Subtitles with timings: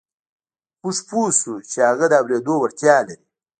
[0.81, 3.25] موږ پوه شوو چې هغه د اورېدو وړتيا لري.